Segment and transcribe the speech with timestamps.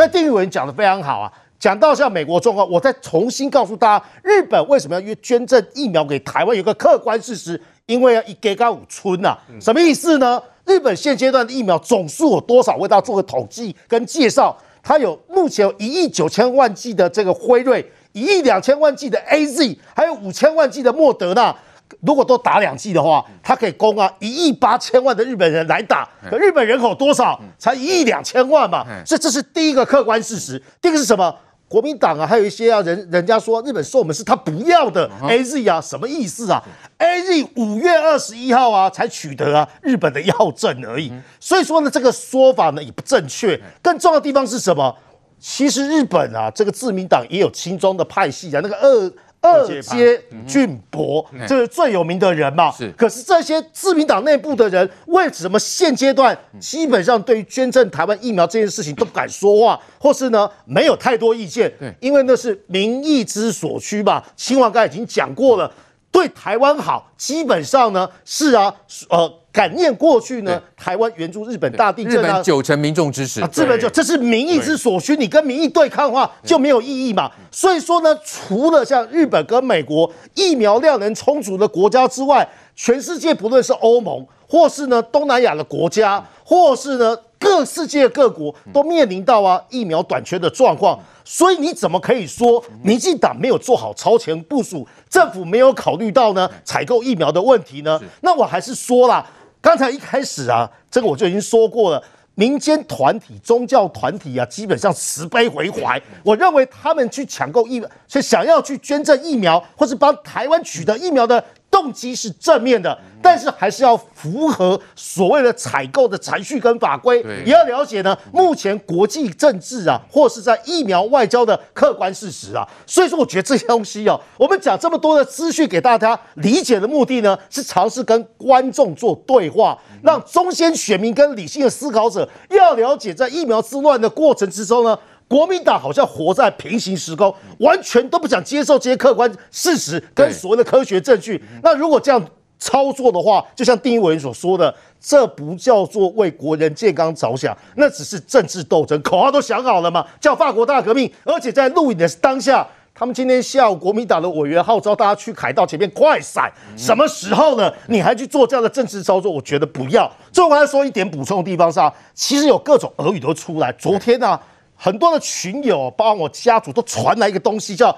[0.00, 6.56] 但丁委员讲的非常好啊，讲到像美国状况，我再重新告诉大家，日本为什么要约捐赠疫苗给台湾？
[6.56, 10.42] 有个客观事实，因为要一给个五村呐，什么意思呢？
[10.64, 12.76] 日本现阶段的疫苗总数有多少？
[12.76, 14.56] 为大家做个统计跟介绍。
[14.82, 21.54] 它有目前有一亿九千万剂的这个辉瑞，一亿两千万剂的 AZ，还有五千万剂的莫德纳。
[22.00, 26.08] 如果都打两剂的话，他可以供啊一亿八千万的日本人来打。
[26.30, 27.40] 可日本人口多少？
[27.58, 28.86] 才一亿两千万嘛。
[29.04, 30.62] 所以这是第一个客观事实。
[30.80, 31.34] 第二个是什么？
[31.68, 36.60] 国民党啊，还有一些啊人，人家说日本说我们是他不要的 A Z 啊，什么意思啊
[36.98, 43.60] ？A Z 五月二十一号啊才取得啊日本的药证而已，所以说呢这个说法呢也不正确。
[43.80, 44.96] 更重要的地方是什么？
[45.38, 49.12] 其实日本啊这个自民党也有亲中的派系啊，那个二。
[49.40, 52.70] 二阶俊博，这是最有名的人嘛？
[52.70, 52.90] 是。
[52.92, 61.72] 可是这些自民党内部的人，为什么现阶段基本上对于捐赠台湾疫苗这件事情都不敢说话， 或是呢没有太多意见？
[61.78, 64.22] 对，因为那是民意之所趋嘛。
[64.36, 65.72] 嶔煌刚才已经讲过了，
[66.12, 68.74] 对台湾好，基本上呢是啊，
[69.08, 69.39] 呃。
[69.52, 77.30] 感念过去呢，台湾援助日本大地震啊，日本九成民众支持，日本就这是民意之所需，你跟民意对抗的话就没有意义嘛。
[77.50, 90.96] 所以说呢，除了像日本跟美国疫苗量能充足的国家之外，全世界不论是欧盟，或是呢东南亚的国家，或是呢各世界各国都面临到啊疫苗短缺的状况。
[91.24, 98.00] 所以你怎么可以说民进党没有做好超前部署，政府没有考虑到呢采购疫苗的问题呢？
[98.22, 99.26] 那我还是说啦。
[99.60, 102.02] 刚才一开始啊，这个我就已经说过了，
[102.34, 106.00] 民间团体、宗教团体啊，基本上慈悲为怀。
[106.22, 111.44] 我认为他们去抢购疫苗，所以想要去捐赠疫苗，或是帮台湾取得疫苗的。
[111.70, 118.16] 动机是正面的，但是还是要符合所谓的采购的程序跟法规，也要了解呢。
[118.32, 134.98] 目前国际政治啊，或是在疫苗外交的客观事实啊，所以说我觉得这些东西哦， 我们讲这么多的资讯给大家理解的目的呢，是尝试跟观众做对话，让中间选民跟理性的思考者要了解，在疫苗之乱的过程之中呢。
[135.30, 141.40] 国民党好像活在平行时空，完全都不想接受这些客观事实跟所谓的科学证据。
[141.62, 142.20] 那如果这样
[142.58, 151.08] 操作的话，就像丁一委员所说的，这不叫做为国人健康着想，那只是政治斗争，口号都想好了嘛，叫法国大革命。
[151.22, 157.72] 而且在录影的当下，他们今天下午国民党的委员号召大家去凯道前面快闪，什么时候呢？
[157.86, 159.30] 你还去做这样的政治操作？
[159.30, 160.10] 我觉得不要。
[160.32, 163.70] 最后我要说一点补充的地方是啊，其实有各种俄语都出来。
[163.74, 164.42] 昨天呢、啊？
[164.82, 167.94] 很多的群友，包括我家族，都传来一个东西，叫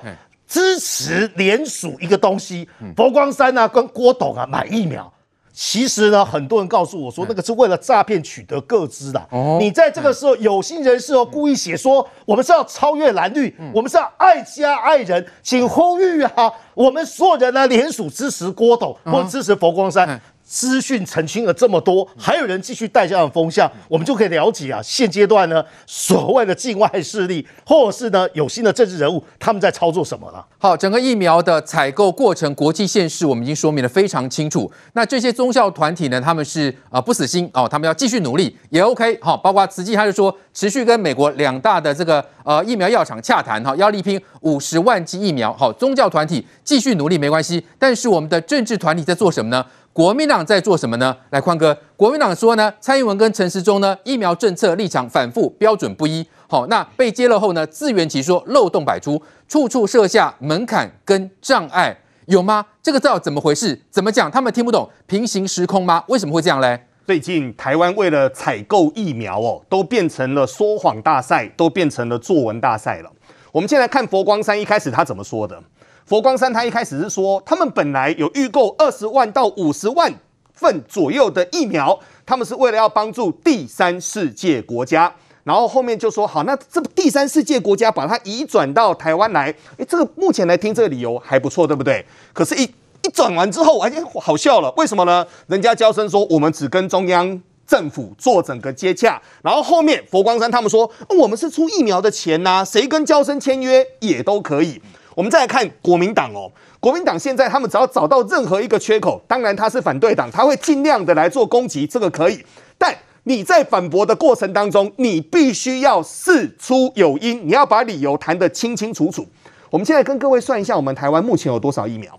[0.49, 2.69] 支持联署一个东西。
[2.97, 5.11] 佛光山啊，跟郭董啊买疫苗。
[5.55, 9.21] 其实呢，很多人告诉我说，那个是为了诈骗取得个资的。
[9.31, 20.19] 哦你在这个时候，有心人士哦，故意写说我们是要超越蓝绿，我们是要爱家爱人，请呼吁啊，我们所有人呢联署支持郭董或支持佛光山。
[20.53, 30.45] 资讯澄清了这么多，还有人继续带这样的风向，我们就可以了解啊，现阶段呢，所谓的境外势力，或者是呢有新的政治人物，他们在操作什么了？
[30.59, 34.71] 好，整个疫苗的采购过程，国际现实我们已经说明得非常清楚。
[34.93, 39.19] 那这些宗教团体呢，他们是啊不死心哦，他们要继续努力也 OK。
[39.23, 45.51] 好，包括慈济，他就说持续跟美国两大的这个呃疫苗药厂洽谈哈，要力拼五十万剂疫苗。
[45.55, 49.65] 好，宗教团体继续努力没关系，但是我们的政治团体在做什么呢？
[49.93, 51.15] 国民党在做什么呢？
[51.29, 56.27] 来，宽哥，国民党说呢，蔡英文跟陈时中呢，疫苗政策立场反复，标准不一。
[56.49, 61.95] 好，那被揭露后呢，自圆其说，漏洞百出，处处设下门槛跟障碍，
[62.25, 62.65] 有吗？
[62.83, 63.83] 这个知道怎么回事？
[63.91, 64.31] 怎么讲？
[64.31, 66.03] 他们听不懂平行时空吗？
[66.09, 66.87] 为什么会这样嘞？
[67.07, 73.13] 最近台湾为了采购疫苗哦，都变成了说谎大赛，都变成了作文大赛了。
[73.51, 75.63] 我们先来看佛光山一开始他怎么说的。
[76.07, 80.13] 佛光山他一开始是说，他们本来有预购二十万到五十万
[80.53, 85.15] 份左右的疫苗，他们是为了要帮助第三世界国家。
[85.45, 92.07] 然后后面就说，好，那这第三世界国家把它移转到台湾来，诶，这个目前来听这个理由还不错，对不对？
[92.33, 92.63] 可是一，
[93.03, 95.27] 一转完之后，哎，好笑了，为什么呢？
[95.49, 100.89] 人家娇生说，我们只跟中央政府做整个接洽，然后后面佛光山他们说，
[101.19, 104.81] 我们是出疫苗的钱呐，谁跟娇生签约也都可以。
[105.15, 106.51] 我们再来看国民党哦，
[106.81, 112.45] 国民党现在他们只要找到任何一个缺口，当然他是反对党，他会尽量的来做攻击，这个可以。
[112.79, 119.27] 但你在反驳的过程当中，你必须要事出有因，你要把理由谈得清清楚楚。
[119.71, 122.19] 我们现在跟各位算一下，我们台湾目前有多少疫苗？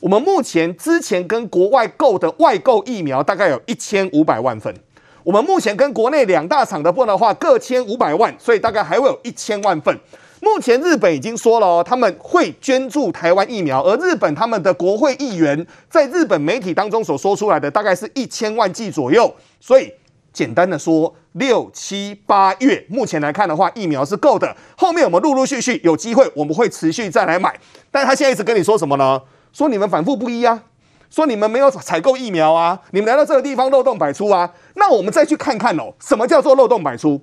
[0.00, 4.74] 我们目前之前跟国外购的外购疫苗大概有一千五百万份，
[5.22, 9.94] 我们目前跟国内两大厂的份的话，各千五百万，所以大概还会有一千万份。
[10.42, 19.34] 目前日本已经说了哦，他们会捐助台湾疫苗，而日本他们的国会议员在日本媒体当中所说出来的，大概是一千万剂左右。
[19.60, 19.92] 所以
[20.32, 24.56] 简单的说，六七八月目前来看的话，疫苗是够的。
[24.78, 27.60] 后面我们陆陆续续有机会，我们会持续再来买。
[27.90, 29.20] 但他现在一直跟你说什么呢？
[29.52, 30.62] 说你们反复不一啊，
[31.10, 34.50] 说你们没有采购疫苗啊，你们来到这个地方漏洞百出啊。
[34.76, 37.20] 那我们再去看看哦，什么叫做漏洞百出？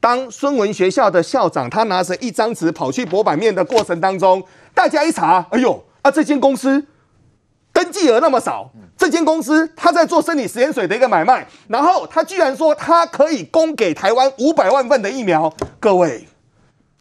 [0.00, 4.42] 当孙文学校的校长他拿着一张纸跑去博版面的过程当中，
[4.72, 6.86] 大家一查，哎呦啊，这间公司
[7.72, 16.28] 登记额那么少，这间公司他在做生理食盐水的一个买卖，然后他居然说他可以供给台湾五百万份的疫苗，各位，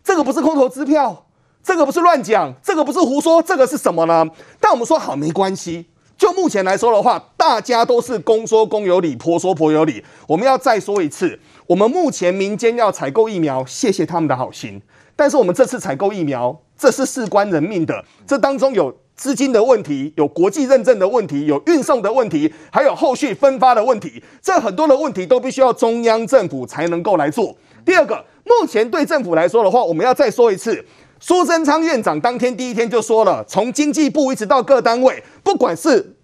[0.04, 1.26] 这个不是空头支票，
[1.64, 4.26] 这个不是乱讲，这个不是胡说，这个是什么呢？
[4.60, 5.86] 但我们说好没关系，
[6.18, 11.40] 就目前来说的话，大家都是公说公有理，婆说婆有理，我们要再说一次。
[11.68, 14.82] 我们目前民间要采购疫苗，谢谢他们的好心。
[15.18, 24.24] 但是我们这次采购疫苗，这是事关人命的，这当中有资金的问题，有国际认证的问题，有运送的问题，还有后续分发的问题。
[24.42, 27.54] 这很多的问题都必须要中央政府才能够来做。
[27.84, 30.86] 第二个，目前对政府来说的话，我们要再说一次，
[31.20, 36.16] 苏贞昌院长当天第一天就说了，从经济部一直到各单位，不管是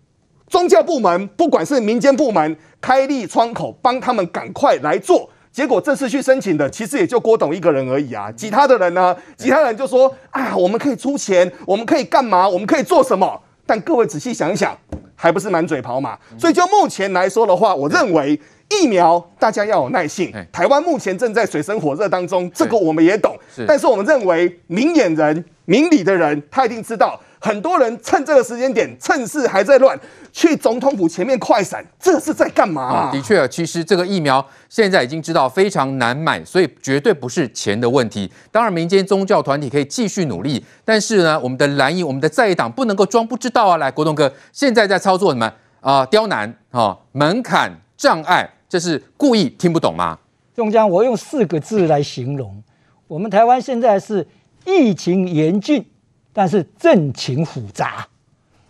[0.48, 5.30] 宗教部门，不管是民间部门，开立窗口帮他们赶快来做。
[5.54, 8.32] 结果这次去申请的，其实也就郭董一个人而已啊。
[8.36, 9.16] 其他的人呢？
[9.38, 12.50] 其他人就说：“啊，我们可以出钱，我们可以干嘛？
[12.50, 14.76] 我们可以做什么？”但各位仔细想一想，
[15.16, 16.18] 还不是满嘴跑马。
[16.40, 18.38] 所以就目前来说的话，我认为
[18.72, 20.34] 疫苗大家要有耐性。
[20.52, 23.38] 台湾目前正在水深火热当中，这个我们也懂。
[23.68, 27.20] 但是我们认为明眼人、明理的人，他一定知道。
[27.44, 30.00] 很多人趁这个时间点，趁势还在乱，
[30.32, 33.12] 去总统府前面快闪，这是在干嘛啊？
[33.12, 38.32] 的确，其实这个疫苗现在已经知道非常难买，所以绝对不是钱的问题。
[38.50, 43.76] 当然，民间宗教团体可以继续努力，但是呢，我们的蓝营、我们的在野党不能够装不知道啊！
[43.76, 45.52] 来，国栋哥，现在在操作什么
[45.82, 46.06] 啊？
[46.06, 50.18] 刁难啊，门槛障碍，这是故意听不懂吗？
[50.56, 52.64] 中江，我用四个字来形容，
[53.08, 54.26] 我们台湾现在是
[54.66, 55.86] 疫情严峻。
[56.34, 58.08] 但是政情复杂，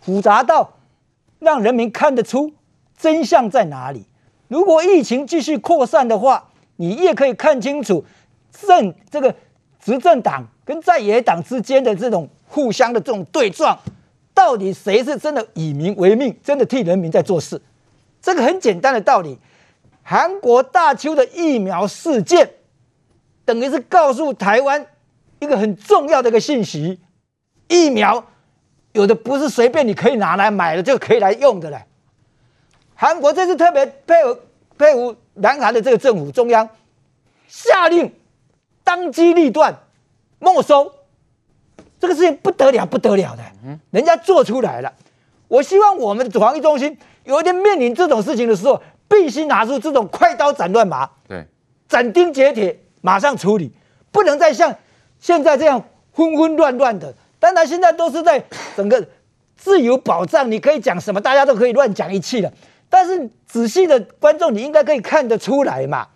[0.00, 0.74] 复杂到
[1.38, 2.52] 让人民看得出
[2.96, 4.04] 真相在哪里。
[4.48, 8.04] 如果疫情继续扩散的话，你也可以看清楚
[8.52, 9.34] 政这个
[9.82, 13.78] 执政党跟在野党之间的这种互相的这种对撞，
[14.34, 17.60] 到底谁是真的以民为命，真的替人民在做事？
[18.20, 19.38] 这个很简单的道理，
[20.02, 22.50] 韩国大邱的疫苗事件，
[23.44, 24.86] 等于是告诉台湾
[25.40, 26.98] 一个很重要的一个信息。
[27.68, 28.24] 疫苗
[28.92, 31.84] 有的不是随便你可以拿来买的就可以来用的嘞。
[32.94, 34.40] 韩国这次特别配合
[34.78, 36.68] 配合南韩的这个政府中央
[37.48, 38.12] 下令
[38.84, 39.76] 当机立断
[40.38, 40.92] 没收，
[41.98, 43.42] 这个事情不得了不得了的，
[43.90, 44.92] 人家做出来了。
[45.48, 51.46] 我希望我们的防疫中心有一天面临这种事情的时候，必须拿出这种快刀斩乱麻，对，
[51.88, 53.72] 斩钉截铁，马上处理，
[54.12, 54.76] 不能再像
[55.18, 55.82] 现在这样
[56.12, 57.14] 昏昏乱乱的。
[57.44, 58.42] 当然，现在都是在
[58.74, 59.06] 整个
[59.54, 62.50] 自由保障，你可以讲什么，大家都可以乱讲一气了。
[62.88, 66.08] 但是仔细的观众，你应该可以看得出来嘛。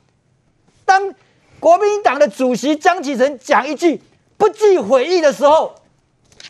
[0.86, 1.12] 当
[1.60, 4.00] 国民党的主席江启臣讲一句
[4.38, 5.74] 不计悔意的时候，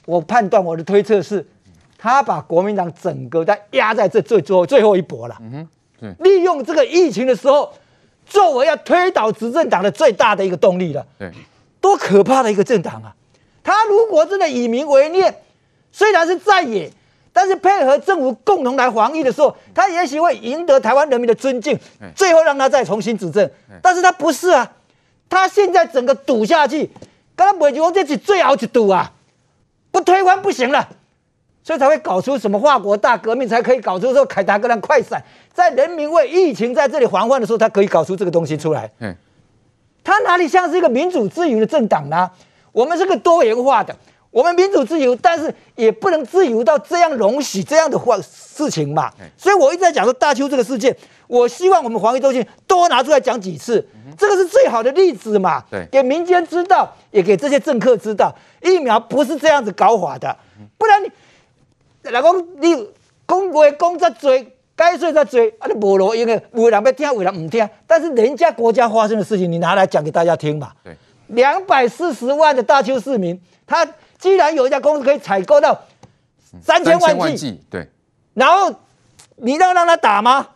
[0.07, 1.45] 我判断我的推测是，
[1.99, 5.37] 他把国民党整个在压在这最最后最后一搏了。
[5.41, 5.67] 嗯
[6.00, 7.73] 哼，利用这个疫情的时候，
[8.25, 11.05] 作为要推倒执政党的最大的一个动力了。
[11.19, 11.33] 对，
[11.81, 13.14] 多可怕的一个政党啊！
[13.62, 15.43] 他如果真的以民为念，
[15.93, 16.91] 虽然是在野，
[17.33, 21.79] 但是配合政府共同来防疫的时候，他也许会赢得台湾人民的尊敬，
[22.17, 23.49] 最后让他再重新执政。
[23.83, 24.73] 但是他不是啊，
[25.29, 26.91] 他现在整个赌下去，
[27.37, 29.12] 刚刚美国这次最好去赌啊，
[29.91, 30.88] 不推翻不行了，
[31.62, 35.23] 所以才会搞出什么法国大革命，才可以搞出说凯达格兰快闪，
[35.53, 38.91] 在人民为疫情在这里防范的时候，他可以搞出这个东西出来。
[40.03, 42.31] 他哪里像是一个民主自由的政党呢？
[42.73, 43.95] 我们是个多元化的，
[44.31, 49.11] 我们民主自由，但是也不能自由到这样容许这样的话事情嘛。
[49.37, 50.95] 所以我一直在讲说大邱这个事件，
[51.27, 55.65] 我希望我们防疫中心多拿出来讲几次，这个是最好的例子嘛。
[55.91, 60.37] 给民间知道，也给这些政客知道，疫苗不是这样子搞法的，
[60.77, 61.11] 不然你
[62.11, 62.75] 老公你
[63.27, 64.31] 讲话讲再多，
[64.77, 70.73] 该说再多，啊你无路用的，有人要听，有人不听，但是人家国家发生的事情，你拿来讲给大家听嘛。
[71.28, 73.87] 两百四十万的大邱市民，他
[74.18, 75.78] 既然有一家公司可以采购到
[76.62, 77.88] 三千万剂，对，
[78.35, 78.75] 然后
[79.37, 80.49] 你要让他打吗？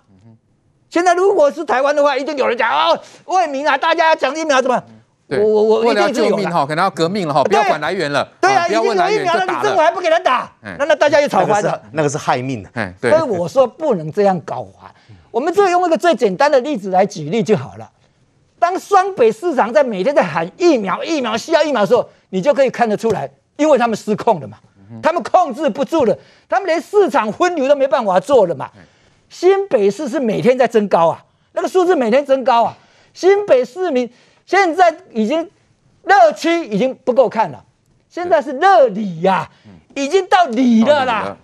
[0.90, 4.82] 现在如果是台湾的话，一定有人讲哦，为民啊，大家要讲疫苗怎么？
[5.28, 8.28] 我我我为了要救命哈，可能要革命了哈，不要管来源了。
[8.38, 9.44] 对啊，已经有疫苗了。
[9.46, 11.80] 那你政府还不给他打，那那大家又吵翻了。
[11.92, 12.70] 那个是害命的。
[13.00, 14.92] 所以我说不能这样搞啊。
[15.30, 17.90] 我们就用一个最简单的例子来举例就好了。
[18.62, 24.56] 当双北市长在每天在喊疫苗、疫苗需要疫苗的时候，你就可以看得出来，因为他们失控了嘛，
[25.02, 26.16] 他们控制不住了，
[26.48, 28.70] 他们连市场分流都没办法做了嘛。
[29.28, 32.78] 新北市是每天在增高啊，那个数字每天增高啊。
[33.12, 34.08] 新北市民
[34.46, 35.50] 现在已经
[36.04, 37.64] 热区已经不够看了，
[38.08, 39.50] 现在是热里呀，
[39.96, 41.36] 已经到里了啦，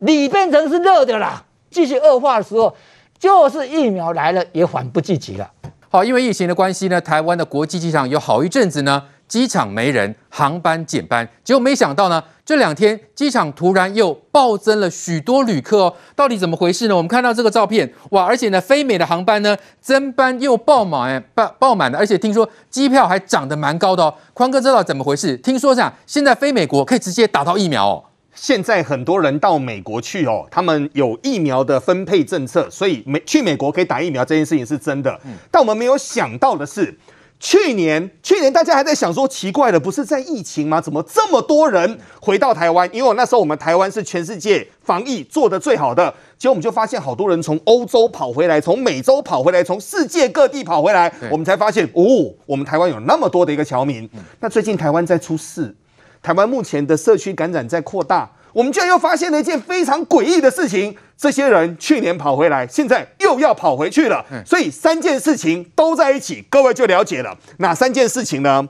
[0.00, 1.42] 里变成是热的啦。
[1.70, 2.76] 继续恶化的时候，
[3.18, 5.50] 就是疫苗来了也缓不济急了。
[5.92, 11.28] 好，因为疫情的关系呢，台湾的国际机场有好一阵子呢，机场没人，航班减班。
[11.44, 16.96] 结果没想到呢，这两天机场突然又暴增了许多旅客哦，到底怎么回事呢？
[16.96, 24.14] 我们看到这个照片，哇，而且呢，飞美的航班呢，增班又爆满，哎，爆爆满了，而且听说机票还涨得蛮高的哦。
[24.32, 25.36] 宽哥知道怎么回事？
[25.36, 28.04] 听说这样，现在飞美国可以直接打到疫苗哦。
[28.34, 35.20] 现在很多人到美国去哦，他们有疫苗的分配政策，所以美去美国可以打疫苗这件事情是真的。
[35.50, 36.98] 但我们没有想到的是，
[37.38, 40.80] 去年去年大家还在想说奇怪的，不是在疫情吗？
[40.80, 42.88] 怎么这么多人回到台湾？
[42.92, 54.08] 因为那时候我们台湾是全世界防疫做得最好的，结果我们就发现好多人从欧洲跑回来，从美洲跑回来，从世界各地跑回来，我们才发现哦，我们台湾有那么多的一个侨民。
[54.40, 55.76] 那最近台湾在出事。
[56.22, 64.24] 台湾目前的社区感染在扩大，我们居然又发现了一件非常诡异的事情：这些人去年跑回来，现在又要跑回去了。
[64.46, 67.36] 所以三件事情都在一起，各位就了解了。
[67.58, 68.68] 哪三件事情呢？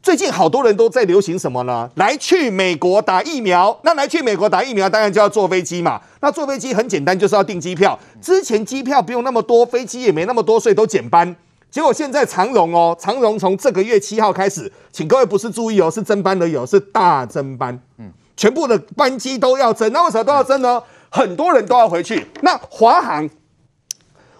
[0.00, 1.90] 最近好多人都在流行什么呢？
[1.96, 3.80] 来去美国打疫苗。
[3.82, 6.00] 那来去美国打疫苗，当然就要坐飞机嘛。
[6.20, 7.98] 那坐飞机很简单，就是要订机票。
[8.20, 11.34] 之前机票不用那么多，飞机也没那么多，所以都减班。
[11.70, 19.92] 结果现在长荣哦，长荣从这个月七号开始，请各位不是注意哦，是增班的有，是大增班，嗯，全部的班机都要增。
[19.92, 20.82] 那为什么都要增呢？
[21.10, 22.26] 很多人都要回去。
[22.42, 23.28] 那华航，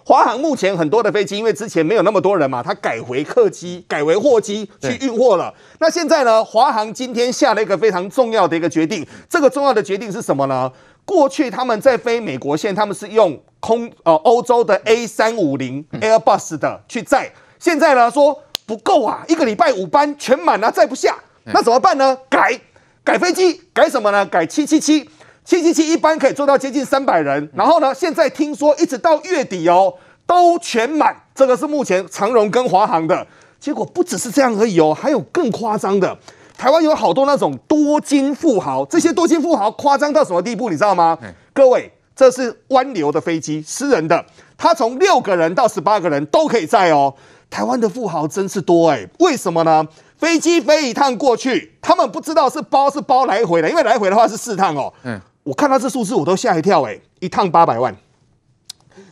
[0.03, 5.53] 华航目前很多的飞机，因为之前没有那么多人嘛，它改回客机，改为货机去运货了。
[5.79, 9.05] 那现在呢，华航今天下了一个非常重要的一个决定。
[9.29, 10.71] 这个重要的决定是什么呢？
[11.09, 22.15] 过去他们在飞美国线，他们是用空呃欧洲的 A 三五零 Airbus 的去载，现在呢说不够啊，一个礼拜五班全满了，啊，载不下，那怎么办呢？
[22.29, 22.61] 改
[23.03, 24.23] 改飞机，改什么呢？
[24.27, 25.09] 改七七七，
[25.43, 29.91] 七七七一班可以做到接近三百人，然后呢，现在听说一直到月底哦
[30.27, 33.25] 都全满，这个是目前长荣跟华航的。
[33.59, 36.15] 结果，不只是这样而已哦，还有更夸张的。
[36.59, 41.17] 台湾有好多那种多金富豪，这些多金富豪夸张到什么地步，你知道吗？
[41.53, 44.25] 各位，这是湾流的飞机，私人的，
[44.57, 47.13] 他从六个人到十八个人都可以载哦。
[47.49, 49.87] 台湾的富豪真是多哎，为什么呢？
[50.17, 54.93] 飞机飞一趟过去，他们不知道是包是包来回的，因为来回的话是四趟哦。
[55.03, 57.95] 嗯，我看到这数字我都吓一跳哎，一趟八百万，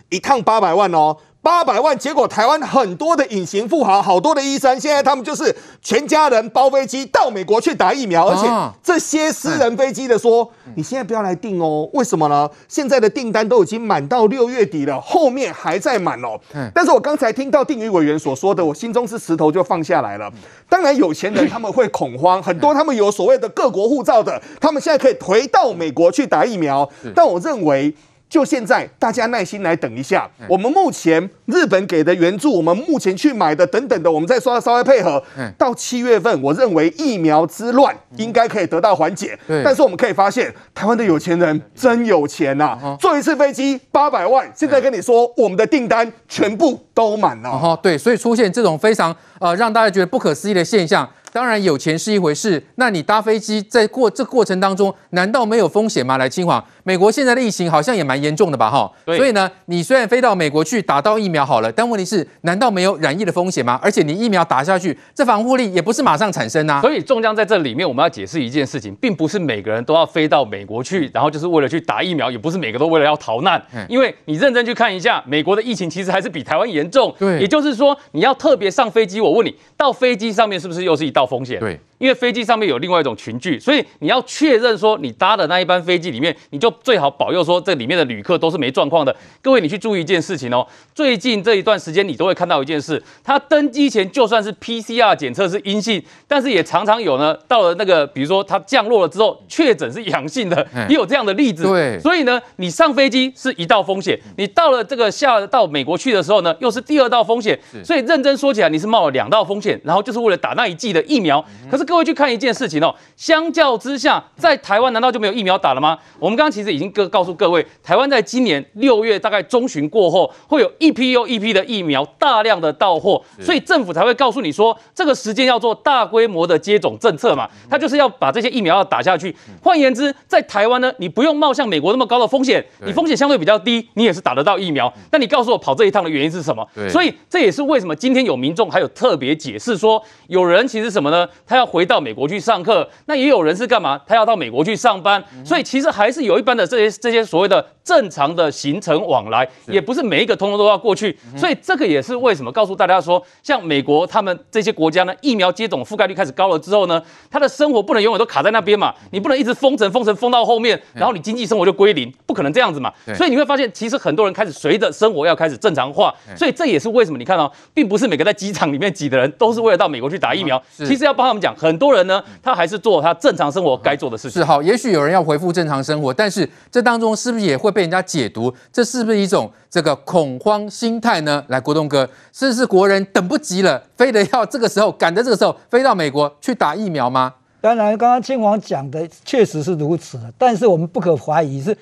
[0.10, 1.16] 一趟八百万哦。
[1.48, 12.50] 八百万，结果台湾很多的隐形富豪，好多的医生，现在他们就是全家人包飞机到美国去打疫苗，而且这些私人飞机的说，你现在不要来订哦，为什么呢？
[12.68, 16.38] 现在的订单都已经满到六月底了，后面还在满哦。
[16.75, 20.30] 但是我刚才听到定宇委员所说的，我心中是石头就放下来了。
[20.68, 27.96] 当然，有钱人他们会恐慌，很多他们有所谓的各国护照的，他们现在可以回到美国去打疫苗，但我认为。
[28.29, 30.29] 就现在，大家耐心来等一下。
[30.50, 35.24] 我们目前日本给的援助，我们目前去买的等等的，我们再稍稍微配合。
[35.57, 39.38] 到七月份，我认为疫苗之乱应该可以得到缓解。
[39.63, 42.77] 但是我们可以发现，台湾的有钱人真有钱呐！
[43.00, 47.50] 坐一次飞机八百万，现在跟你说，我们的订单全部都满了。
[47.50, 51.10] 哦，对，所以出现这种非常呃让大家觉得不可思议的现象。
[51.38, 56.17] 当然有钱是一回事，那你搭飞机在过这过程当中，难道没有风险吗？
[56.17, 58.72] 来，清华，美国现在的疫情好像也蛮严重的吧？
[58.72, 63.79] 哈，所以呢，你虽然飞到美国去打到疫苗好了，但问题是，难道没有染疫的风险吗？
[63.84, 66.82] 而且你疫苗打下去，这防护力也不是马上产生啊。
[66.82, 73.63] 所以，仲江在这里面，我们要解释一件事情，并不是每个人都要飞到美国去，然后就是为了去打疫苗，也不是每个都为了要逃难。
[73.75, 77.13] 嗯因为你认真去看一下，美国的疫情其实还是比台湾严重。
[77.20, 81.60] 对，也就是说，你要特别上飞机，我问你，到飞机上面是不是又是一道风险？
[81.60, 81.79] 对。
[81.98, 89.16] 因为飞机上面有另外一种群聚，所以你要确认说你搭的那一班飞机里面，你就最好保佑说这里面的旅客都是没状况的。
[89.42, 101.63] 各位，你去注意一件事情哦，最近这一段时间你都会看到一件事，他登机前就算是 PCR 检测是阴性，但是也常常有呢，到了那个比如说他降落了之后确诊是阳性的，也有这样的例子。
[101.63, 107.58] 对，所以呢，你上飞机是一道风险，你到了这个下到美国去的时候呢，又是第二道风险。
[107.84, 111.44] 所以认真说起来，你是冒了两道风险，然后就是为了打那一剂的疫苗。
[111.72, 115.98] 可是各位去看一件事情哦，相较之下，在台湾难道就没有疫苗打了吗？
[116.20, 129.34] 我们刚刚其实已经告告诉各位，台湾在今年六月大概中旬过后，会有一批又一批的疫苗大量的到货，所以政府才会告诉你说，这个时间要做大规模的接种政策嘛，他就是要把这些疫苗要打下去。
[129.63, 134.94] 换言之，在台湾呢，你不用冒像美国那么高的风险，你风险相对比较低，你也是打得到疫苗。
[135.12, 136.67] 那你告诉我跑这一趟的原因是什么？
[136.89, 141.27] 所以这也是为什么今天有民众还有特别解释说，有人其实什么呢？
[141.46, 144.00] 他要回到美国去上课，那也有人是干嘛？
[144.07, 151.17] 他要到美国去上班，所以其实还是有一般的这些这些所谓的正常的行程往来，也不是每一个通通都要过去。
[151.36, 162.93] 所以这个也是为什么告诉大家说，像美国他们这些国家呢，疫苗接种覆盖率开始高了之后呢，他的生活不能永远都卡在那边嘛，你不能一直封城封城封到后面，然后你经济生活就归零，不可能这样子嘛。
[163.15, 170.62] 所以你会发现，其实很多人开始随着生活要开始正常化，所以这也是为什么你看到、哦，并不是每个在机场里面挤的人都是为了到美国去打疫苗。
[170.77, 174.39] 其实要帮他们讲，很多人呢，他还是做他正常生活该做的事情。
[174.39, 178.53] 是好，也许有人要回复正常生活，但是这当中是不是也会被人家解读？
[178.71, 181.43] 这是不是一种这个恐慌心态呢？
[181.47, 187.33] 来，国栋哥，是不是国人等不及了，非得要这个时候赶在这个时候飞到美国去打疫苗吗？
[187.59, 191.75] 当然，刚刚嶔煌讲的确实是如此，但是我们不可怀疑是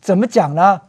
[0.00, 0.80] 怎么讲呢？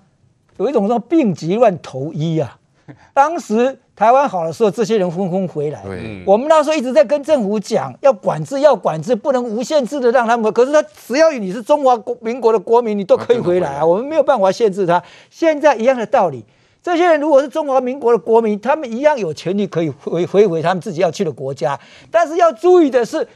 [0.58, 2.58] 有一种说病急乱投医啊。
[3.14, 5.84] 当时台湾好的时候，这些人纷纷回来。
[6.26, 10.52] 我们那时候一直在跟政府讲，要管制，要管制，不能无限制的让他们。
[10.54, 13.86] 可是他只要你是中华民国的国民，你都可以回来啊。
[13.86, 15.02] 我们没有办法限制他。
[15.30, 16.46] 现在一样的道理，
[16.82, 21.80] 这些人如果是中华民国的国民，他们一样有权利可以回回回他们自己要去的国家。
[22.10, 23.28] 但是要注意的是。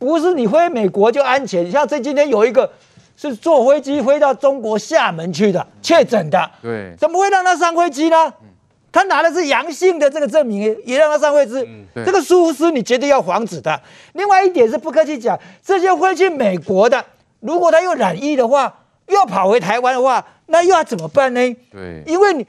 [0.00, 2.72] 不是你回美国就安全，像这今天有一个
[3.18, 8.32] 是坐飞机飞到中国厦门去的确诊的，对，怎么会让他上飞机呢？
[8.92, 13.80] 他拿的是阳性的这个证明，也让他上飞机，这个疏失你绝对要防止的。
[14.14, 17.04] 另外一点是不客气讲，这些会去美国的，
[17.40, 18.72] 如果他又染疫的话，
[19.06, 21.40] 又要跑回台湾的话，那又要怎么办呢？
[21.70, 22.46] 对，因为你。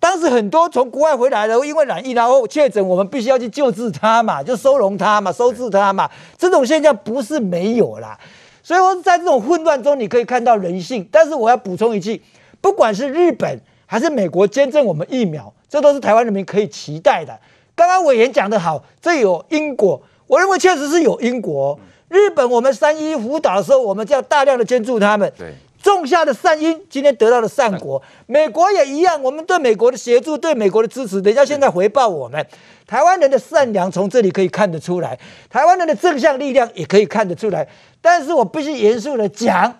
[0.00, 6.10] 当时很多从国外回来的，因为染疫然后确诊，我们必须要去救治他嘛，就收容他嘛，收治他嘛。
[6.36, 8.18] 这种现象不是没有啦，
[8.62, 11.08] 所以说在这种混乱中，你可以看到人性。
[11.10, 12.22] 但是我要补充一句，
[12.60, 13.58] 不管是日本
[13.94, 17.38] 还是美国捐赠我们疫苗，这都是台湾人民可以期待的。
[17.76, 21.78] 刚刚委员讲得好，这有因果，我认为确实是有因果。
[22.08, 25.32] 日本我们三一福岛的时候，我们就要大量的捐助他们。
[25.38, 25.52] 对。
[25.80, 28.02] 种下的善因，今天得到了善果。
[28.26, 32.44] 美国也一样，我们对美国的协助，对美国的支持，人家现在回报我们。
[32.88, 35.16] 台湾人的善良从这里可以看得出来，
[35.48, 37.68] 台湾人的正向力量也可以看得出来。
[38.00, 39.78] 但是我必须严肃的讲，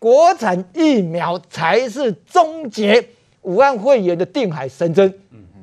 [0.00, 3.06] 国产疫苗才是终结
[3.48, 5.12] 武汉肺炎的定海神针。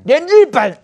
[0.05, 0.77] 连日本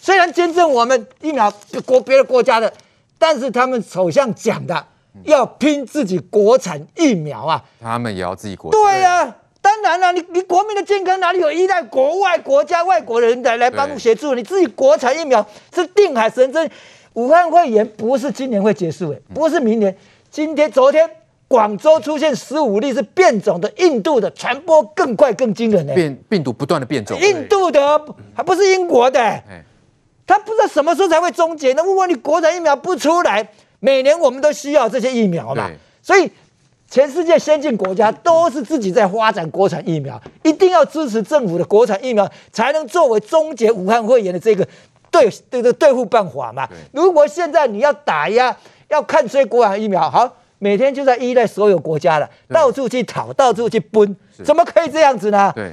[0.00, 1.52] 虽然捐赠我们疫苗，
[1.84, 2.72] 国别的国家的，
[3.18, 4.86] 但是他们首相讲的。
[5.24, 7.64] 要拼自己国产疫苗啊！
[7.80, 8.80] 他们也要自己国产。
[8.80, 14.36] 对呀、啊，当然了，你你国民的健康哪里有依赖国外国家外国人来来帮助协助？
[14.36, 16.70] 你自己国产疫苗是定海神针。
[17.14, 19.96] 武汉肺炎不是今年会结束诶，不是明年。
[20.30, 21.10] 今天昨天
[21.48, 25.94] 广州出现十五例是变种的，印度的传播更快更惊人诶。
[25.94, 27.18] 变病毒不断的变种。
[27.18, 28.00] 印度的
[28.34, 29.42] 还不是英国的，
[30.26, 31.72] 他不知道什么时候才会终结。
[31.72, 33.48] 那如果你国产疫苗不出来？
[33.80, 35.70] 每年我们都需要这些疫苗嘛，
[36.02, 36.28] 所以
[36.90, 44.66] 全世界先进国家都是自己在发展国产疫苗，一定要支持政府的国产疫苗，才能作为终结武汉肺炎的这个
[45.12, 46.68] 对这个对付办法嘛。
[46.90, 48.56] 如果现在你要打压，
[48.88, 55.52] 要看衰国产疫苗，好，每天就在依赖所有国家了，到处去讨，到处去奔，怎么可以这样子呢？
[55.54, 55.72] 对，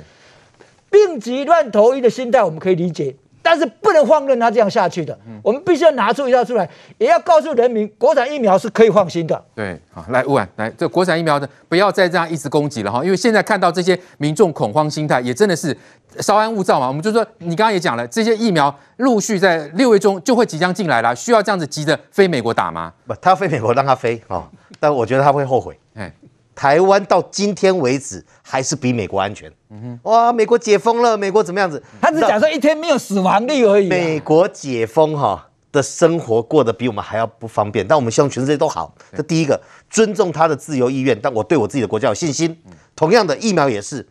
[0.90, 3.16] 病急乱投医的心态我们可以理解。
[3.46, 9.40] 但是不能放任他这样下去的，我们必须要拿出一套出来，也要告诉人民，国产疫苗是可以放心的。
[9.54, 15.78] 对，好，来，吴婉，来，这国产疫苗的不要再这样一直攻击了哈，因为现在看到这些民众恐慌心态，也真的是
[16.22, 16.88] 稍安勿躁嘛。
[16.88, 22.92] 我们就说，你刚刚也讲了，这些疫苗陆续在六月中就会即将进来了，需要这样子急着飞美国打吗？
[23.06, 24.48] 不，他飞美国让他飞哦，
[24.80, 25.80] 但我觉得他会后悔。
[25.94, 26.12] 哎。
[26.56, 29.52] 台湾到今天为止还是比美国安全。
[29.70, 31.84] 嗯哼，哇，美国解封了，美国怎么样子？
[32.02, 33.88] 他只讲说一天没有死亡率而已。
[33.90, 38.96] 美国解封哈，的生活过得比我们还要不方便，但我们希望全世界都好。
[39.16, 42.58] 这第一个，尊重他的自由意愿，但我对我自己的国家有信心。
[42.96, 44.08] 同样的，疫苗也是，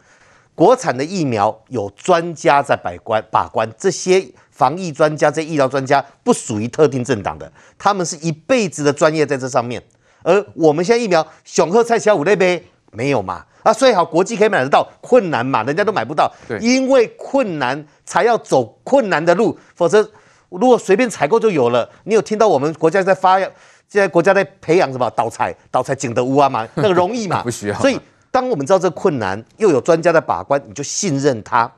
[0.54, 9.82] 国产的疫苗有专家在把关把关，这些防疫专家、这些医疗专家不属于特定政党的，他们是一辈子的专业在这上面。
[10.24, 12.60] 而我们现在疫苗，雄鹤蔡小五那边
[12.90, 13.44] 没有嘛？
[13.62, 20.10] 啊，所以好，国际可以买得到，困难嘛，人家都买不到，对，因为困难才要走困难的路，否则。
[20.50, 23.50] 如果随便采购就有了，你有听到我们国家在发，现
[23.88, 27.42] 在国家在培养什么倒采倒采景德乌啊嘛， 那个容易嘛？
[27.42, 27.80] 不需要。
[27.80, 27.98] 所以
[28.30, 31.68] 当我们知道这个困难，又有专家在把关，你就信任他。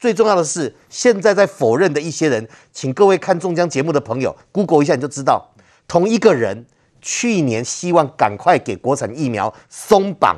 [0.00, 5.50] 最重要的是，现在在否认的一些人，请各位看中江节目的朋友，Google 一下你就知道，
[5.86, 6.64] 同一个人
[7.02, 10.36] 去年希望赶快给国产疫苗松绑，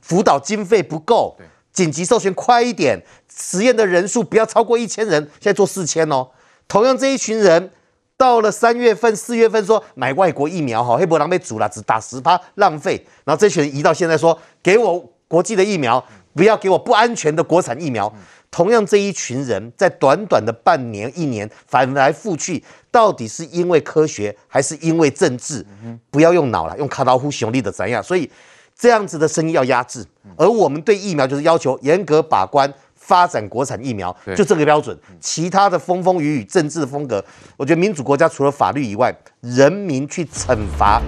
[0.00, 1.36] 辅导经费不够，
[1.72, 3.02] 紧急授权快一点，
[3.34, 6.28] 实验的人数不要超过一千人，现在做四千哦。
[6.68, 7.70] 同样，这一群人
[8.16, 13.04] 到了三月份、四月份说买外国疫苗，哈，黑伯狼被煮了，只打十趴，浪费。
[13.24, 18.12] 然后这群人移到现在说给我国际的疫苗，不要给我不安全的国产疫苗。
[18.54, 25.66] 同样，这一群人在短短的半年、一年翻来覆去，到底是因为科学还是因为政治？
[26.08, 28.00] 不要用脑了，用卡刀呼熊力的怎样？
[28.00, 28.30] 所以
[28.78, 30.06] 这样子的声音要压制。
[30.36, 32.72] 而我们对疫苗就是要求严格把关。
[32.94, 37.22] 发展国产疫苗就这个标准，其他的风风雨雨、政治的风格，
[37.58, 41.02] 我觉得民主国家除了法律以外，人民去惩罚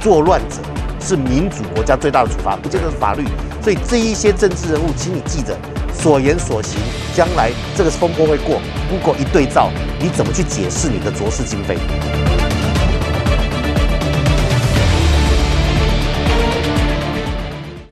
[0.00, 0.56] 作乱者
[0.98, 3.26] 是民主国家最大的处罚，不见得是法律。
[3.62, 5.54] 所以这一些政治人物，请你记着，
[5.98, 6.78] 所言所行，
[7.14, 11.78] 将来这个风波会过，如果一对照，你怎么去解释你的卓氏经费？